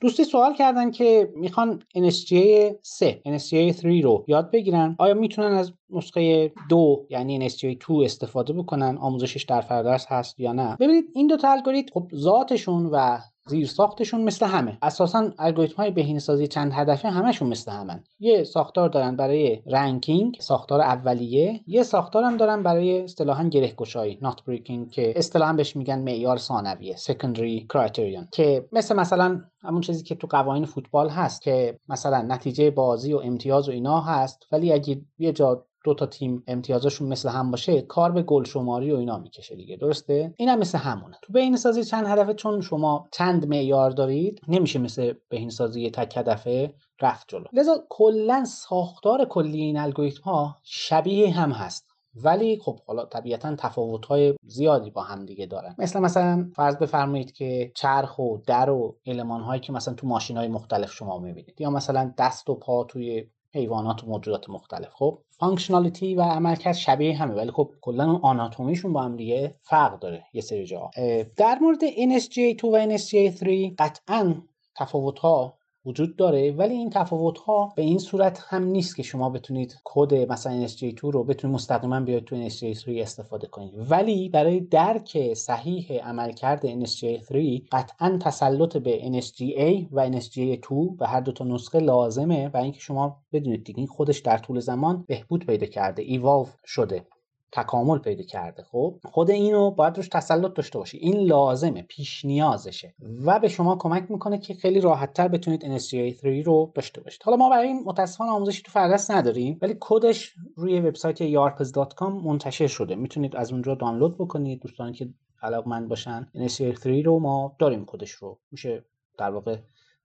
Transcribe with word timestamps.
دوستی 0.00 0.24
سوال 0.24 0.54
کردن 0.54 0.90
که 0.90 1.32
می‌خوان 1.36 1.82
NSGA 1.98 2.74
3 2.82 3.22
NSGA 3.26 3.70
3 3.70 4.00
رو 4.02 4.24
یاد 4.28 4.50
بگیرن. 4.50 4.96
آیا 4.98 5.14
می‌تونن 5.14 5.52
از 5.52 5.72
نسخه 5.90 6.52
دو 6.68 7.06
یعنی 7.10 7.48
NSGA 7.48 7.76
2 7.88 7.94
استفاده 8.04 8.52
بکنن؟ 8.52 8.96
آموزشش 8.96 9.42
در 9.42 9.60
فرادرس 9.60 10.06
هست 10.08 10.40
یا 10.40 10.52
نه؟ 10.52 10.76
ببینید 10.80 11.04
این 11.14 11.26
دو 11.26 11.36
تا 11.36 11.52
الگوریتم 11.52 11.90
خب 11.94 12.10
ذاتشون 12.14 12.86
و 12.86 13.18
زیر 13.50 13.66
ساختشون 13.66 14.20
مثل 14.24 14.46
همه. 14.46 14.78
اساسا 14.82 15.30
الگوریتم 15.38 15.76
های 15.76 15.90
بهینه‌سازی 15.90 16.46
چند 16.46 16.72
هدفه 16.74 17.08
همشون 17.08 17.48
مثل 17.48 17.72
همن. 17.72 18.04
یه 18.20 18.44
ساختار 18.44 18.88
دارن 18.88 19.16
برای 19.16 19.62
ranking 19.66 20.36
ساختار 20.40 20.80
اولیه. 20.80 21.60
یه 21.66 21.82
ساختار 21.82 22.24
هم 22.24 22.36
دارن 22.36 22.62
برای 22.62 23.02
اصطلاحا 23.02 23.44
گره 23.48 23.72
گشایی 23.72 24.18
knot 24.22 24.44
breaking 24.44 24.90
که 24.90 25.12
اصطلاحا 25.16 25.52
بهش 25.52 25.76
میگن 25.76 25.98
معیار 25.98 26.36
ثانویه 26.36 26.96
secondary 26.96 27.66
criterion 27.70 28.28
که 28.32 28.68
مثل 28.72 28.96
مثلا 28.96 29.40
همون 29.62 29.80
چیزی 29.80 30.04
که 30.04 30.14
تو 30.14 30.26
قوانین 30.26 30.64
فوتبال 30.64 31.08
هست 31.08 31.42
که 31.42 31.78
مثلا 31.88 32.22
نتیجه 32.22 32.70
بازی 32.70 33.12
و 33.12 33.18
امتیاز 33.18 33.68
و 33.68 33.72
اینا 33.72 34.00
هست 34.00 34.46
ولی 34.52 34.72
اگه 34.72 35.00
یه 35.18 35.32
جا 35.32 35.66
دو 35.84 35.94
تا 35.94 36.06
تیم 36.06 36.42
امتیازشون 36.46 37.08
مثل 37.08 37.28
هم 37.28 37.50
باشه 37.50 37.82
کار 37.82 38.12
به 38.12 38.22
گل 38.22 38.44
شماری 38.44 38.92
و 38.92 38.96
اینا 38.96 39.18
می‌کشه 39.18 39.56
دیگه 39.56 39.76
درسته؟ 39.76 40.34
اینم 40.36 40.58
مثل 40.58 40.78
همونه. 40.78 41.16
تو 41.22 41.32
بهینه‌سازی 41.32 41.84
چند 41.84 42.06
هدفه؟ 42.06 42.34
چون 42.34 42.60
شما 42.60 43.08
چند 43.12 43.48
معیار 43.48 43.90
دارید 43.90 44.40
نمیشه 44.48 44.78
مثل 44.78 45.14
بهینه‌سازی 45.28 45.90
تک 45.90 46.16
هدفه 46.16 46.74
رفت 47.00 47.28
جلو. 47.28 47.44
لذا 47.52 47.84
کلا 47.88 48.44
ساختار 48.44 49.24
کلی 49.24 49.60
این 49.60 49.78
الگوریتم 49.78 50.22
ها 50.22 50.56
شبیه 50.62 51.30
هم 51.30 51.50
هست. 51.50 51.90
ولی 52.14 52.58
خب 52.58 52.80
حالا 52.86 53.04
طبیعتا 53.04 53.56
تفاوت 53.56 54.06
های 54.06 54.34
زیادی 54.46 54.90
با 54.90 55.02
هم 55.02 55.26
دیگه 55.26 55.46
دارن. 55.46 55.74
مثل 55.78 56.00
مثلا 56.00 56.50
فرض 56.56 56.76
بفرمایید 56.76 57.32
که 57.32 57.72
چرخ 57.74 58.18
و 58.18 58.38
در 58.46 58.70
و 58.70 58.96
المان 59.06 59.40
هایی 59.40 59.60
که 59.60 59.72
مثلا 59.72 59.94
تو 59.94 60.06
ماشین 60.06 60.36
های 60.36 60.48
مختلف 60.48 60.92
شما 60.92 61.18
می‌بینید. 61.18 61.60
یا 61.60 61.70
مثلا 61.70 62.14
دست 62.18 62.50
و 62.50 62.54
پا 62.54 62.84
توی 62.84 63.26
حیوانات 63.54 64.04
و 64.04 64.06
موجودات 64.06 64.50
مختلف. 64.50 64.88
خب 64.92 65.18
functionality 65.30 66.14
و 66.14 66.22
عملکرد 66.22 66.74
شبیه 66.74 67.16
همه 67.16 67.34
ولی 67.34 67.50
خب 67.50 67.70
کلا 67.80 68.04
اون 68.04 68.20
آناتومیشون 68.22 68.92
با 68.92 69.02
هم 69.02 69.16
دیگه 69.16 69.56
فرق 69.62 69.98
داره 69.98 70.24
یه 70.32 70.40
سری 70.40 70.66
جا 70.66 70.90
در 71.36 71.58
مورد 71.58 71.80
NSGA2 71.90 72.64
و 72.64 72.96
NSGA3 72.98 73.74
قطعا 73.78 74.42
تفاوت 74.76 75.18
ها 75.18 75.59
وجود 75.86 76.16
داره 76.16 76.52
ولی 76.52 76.74
این 76.74 76.90
تفاوت 76.90 77.38
ها 77.38 77.72
به 77.76 77.82
این 77.82 77.98
صورت 77.98 78.44
هم 78.48 78.64
نیست 78.64 78.96
که 78.96 79.02
شما 79.02 79.30
بتونید 79.30 79.76
کد 79.84 80.14
مثلا 80.14 80.66
NSGA2 80.66 81.00
رو 81.00 81.24
بتونید 81.24 81.54
مستقیما 81.54 82.00
بیاید 82.00 82.24
تو 82.24 82.48
NSGA3 82.48 82.88
استفاده 82.88 83.46
کنید. 83.46 83.74
ولی 83.90 84.28
برای 84.28 84.60
درک 84.60 85.34
صحیح 85.34 86.02
عملکرد 86.02 86.84
NSGA3 86.84 87.36
قطعا 87.72 88.18
تسلط 88.22 88.76
به 88.76 89.00
NSGA 89.00 89.86
و 89.92 90.10
NSGA2 90.10 90.72
و 91.00 91.06
هر 91.06 91.20
دو 91.20 91.32
تا 91.32 91.44
نسخه 91.44 91.78
لازمه 91.78 92.48
و 92.48 92.56
اینکه 92.56 92.80
شما 92.80 93.22
بدونید 93.32 93.64
دیگه 93.64 93.78
این 93.78 93.88
خودش 93.88 94.18
در 94.18 94.38
طول 94.38 94.60
زمان 94.60 95.04
بهبود 95.08 95.46
پیدا 95.46 95.66
کرده 95.66 96.02
ایوالو 96.02 96.46
شده. 96.64 97.06
تکامل 97.52 97.98
پیدا 97.98 98.22
کرده. 98.22 98.62
خب 98.62 99.00
خود 99.04 99.30
اینو 99.30 99.70
باید 99.70 99.96
روش 99.96 100.08
تسلط 100.08 100.54
داشته 100.54 100.78
باشی. 100.78 100.98
این 100.98 101.16
لازمه 101.16 101.82
پیش 101.82 102.24
نیازشه. 102.24 102.94
و 103.24 103.38
به 103.38 103.48
شما 103.48 103.76
کمک 103.76 104.10
می‌کنه 104.10 104.38
که 104.38 104.54
خیلی 104.54 104.80
راحتتر 104.80 105.28
بتونید 105.28 105.78
NSGA3 105.78 106.44
رو 106.44 106.72
داشته 106.74 107.00
باشید. 107.00 107.22
حالا 107.22 107.36
ما 107.36 107.50
برای 107.50 107.66
این 107.68 107.82
متاسفانه 107.86 108.30
آموزشی 108.30 108.62
تو 108.62 108.72
فردرس 108.72 109.10
نداریم 109.10 109.58
ولی 109.62 109.76
کدش 109.80 110.34
روی 110.56 110.80
وبسایت 110.80 111.18
yarpz.com 111.18 112.24
منتشر 112.24 112.66
شده. 112.66 112.94
می‌تونید 112.94 113.36
از 113.36 113.52
اونجا 113.52 113.74
دانلود 113.74 114.18
بکنید. 114.18 114.60
دوستانی 114.60 114.92
که 114.92 115.08
علاقمند 115.42 115.88
باشن 115.88 116.28
NSGA3 116.34 116.86
رو 117.04 117.18
ما 117.18 117.56
داریم 117.58 117.84
کدش 117.86 118.10
رو. 118.10 118.38
میشه 118.50 118.84
در 119.18 119.30
واقع 119.30 119.56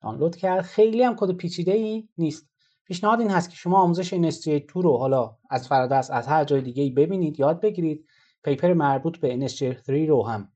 دانلود 0.03 0.35
کرد. 0.35 0.61
خیلی 0.61 1.03
هم 1.03 1.15
کد 1.15 1.31
پیچیده 1.31 1.71
ای 1.71 2.07
نیست. 2.17 2.47
پیشنهاد 2.85 3.19
این 3.19 3.29
هست 3.29 3.49
که 3.49 3.55
شما 3.55 3.77
آموزش 3.77 4.13
NSGA 4.13 4.73
2 4.73 4.81
رو 4.81 4.97
حالا 4.97 5.37
از 5.49 5.67
فرادست 5.67 6.11
از 6.11 6.27
هر 6.27 6.43
جای 6.43 6.61
دیگه 6.61 6.89
ببینید 6.89 7.39
یاد 7.39 7.61
بگیرید. 7.61 8.05
پیپر 8.43 8.73
مربوط 8.73 9.17
به 9.17 9.47
NSGA 9.47 9.85
3 9.85 10.05
رو 10.05 10.27
هم 10.27 10.51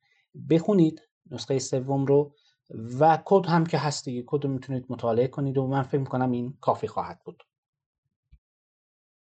بخونید 0.50 1.02
نسخه 1.32 1.60
سوم 1.60 2.06
رو 2.06 2.34
و 3.00 3.20
کد 3.26 3.46
هم 3.46 3.66
که 3.66 3.78
هست 3.78 4.06
دیگه 4.06 4.24
کد 4.28 4.44
رو 4.44 4.50
می‌تونید 4.50 4.86
مطالعه 4.90 5.28
کنید 5.28 5.58
و 5.58 5.68
من 5.68 5.84
فکر 5.84 5.98
می‌کنم 5.98 6.32
این 6.32 6.58
کافی 6.62 6.88
خواهد 6.88 7.20
بود. 7.26 7.44